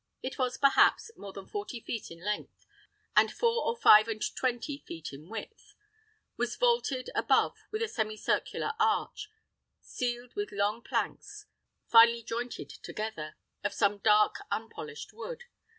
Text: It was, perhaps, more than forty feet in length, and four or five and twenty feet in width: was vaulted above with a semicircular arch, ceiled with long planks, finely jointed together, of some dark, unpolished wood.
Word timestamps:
It 0.23 0.39
was, 0.39 0.57
perhaps, 0.57 1.11
more 1.15 1.31
than 1.31 1.45
forty 1.45 1.79
feet 1.79 2.09
in 2.09 2.23
length, 2.23 2.65
and 3.15 3.31
four 3.31 3.67
or 3.67 3.77
five 3.77 4.07
and 4.07 4.19
twenty 4.35 4.79
feet 4.79 5.13
in 5.13 5.29
width: 5.29 5.75
was 6.37 6.55
vaulted 6.55 7.11
above 7.13 7.55
with 7.69 7.83
a 7.83 7.87
semicircular 7.87 8.73
arch, 8.79 9.29
ceiled 9.79 10.33
with 10.33 10.51
long 10.51 10.81
planks, 10.81 11.45
finely 11.85 12.23
jointed 12.23 12.71
together, 12.71 13.35
of 13.63 13.73
some 13.75 13.99
dark, 13.99 14.37
unpolished 14.49 15.13
wood. 15.13 15.43